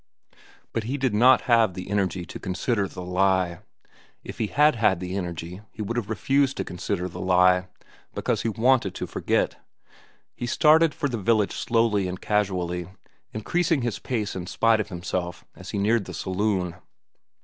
But 0.73 0.85
he 0.85 0.97
did 0.97 1.13
not 1.13 1.41
have 1.41 1.75
the 1.75 1.87
energy 1.91 2.25
to 2.25 2.39
consider 2.39 2.87
the 2.87 3.03
lie. 3.03 3.59
If 4.23 4.39
he 4.39 4.47
had 4.47 4.77
had 4.77 4.99
the 4.99 5.15
energy, 5.15 5.61
he 5.71 5.83
would 5.83 5.95
have 5.95 6.09
refused 6.09 6.57
to 6.57 6.63
consider 6.63 7.07
the 7.07 7.19
lie, 7.19 7.67
because 8.15 8.41
he 8.41 8.49
wanted 8.49 8.95
to 8.95 9.05
forget. 9.05 9.63
He 10.35 10.47
started 10.47 10.95
for 10.95 11.07
the 11.07 11.19
village 11.19 11.53
slowly 11.55 12.07
and 12.07 12.19
casually, 12.19 12.89
increasing 13.31 13.83
his 13.83 13.99
pace 13.99 14.35
in 14.35 14.47
spite 14.47 14.79
of 14.79 14.89
himself 14.89 15.45
as 15.55 15.69
he 15.69 15.77
neared 15.77 16.05
the 16.05 16.15
saloon. 16.15 16.77